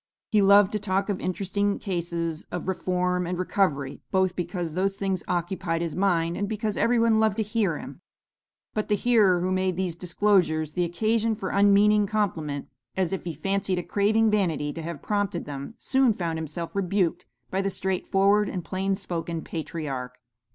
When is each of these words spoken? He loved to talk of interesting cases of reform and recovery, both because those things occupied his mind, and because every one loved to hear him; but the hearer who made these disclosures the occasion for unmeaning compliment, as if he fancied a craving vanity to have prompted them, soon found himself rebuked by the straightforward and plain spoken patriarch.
He 0.31 0.41
loved 0.41 0.71
to 0.71 0.79
talk 0.79 1.09
of 1.09 1.19
interesting 1.19 1.77
cases 1.77 2.47
of 2.51 2.67
reform 2.67 3.27
and 3.27 3.37
recovery, 3.37 4.01
both 4.09 4.35
because 4.35 4.73
those 4.73 4.97
things 4.97 5.21
occupied 5.27 5.83
his 5.83 5.95
mind, 5.95 6.35
and 6.37 6.49
because 6.49 6.75
every 6.75 6.97
one 6.97 7.19
loved 7.19 7.37
to 7.37 7.43
hear 7.43 7.77
him; 7.77 8.01
but 8.73 8.87
the 8.87 8.95
hearer 8.95 9.41
who 9.41 9.51
made 9.51 9.75
these 9.75 9.95
disclosures 9.95 10.73
the 10.73 10.85
occasion 10.85 11.35
for 11.35 11.49
unmeaning 11.51 12.07
compliment, 12.07 12.67
as 12.97 13.13
if 13.13 13.25
he 13.25 13.33
fancied 13.35 13.77
a 13.77 13.83
craving 13.83 14.31
vanity 14.31 14.73
to 14.73 14.81
have 14.81 15.03
prompted 15.03 15.45
them, 15.45 15.75
soon 15.77 16.13
found 16.13 16.39
himself 16.39 16.75
rebuked 16.75 17.27
by 17.51 17.61
the 17.61 17.69
straightforward 17.69 18.49
and 18.49 18.65
plain 18.65 18.95
spoken 18.95 19.43
patriarch. 19.43 20.15